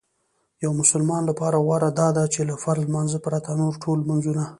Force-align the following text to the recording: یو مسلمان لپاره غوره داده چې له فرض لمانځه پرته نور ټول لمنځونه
یو 0.63 0.71
مسلمان 0.81 1.21
لپاره 1.29 1.57
غوره 1.65 1.89
داده 2.01 2.23
چې 2.33 2.39
له 2.49 2.55
فرض 2.63 2.81
لمانځه 2.89 3.19
پرته 3.25 3.49
نور 3.61 3.73
ټول 3.83 3.97
لمنځونه 4.01 4.43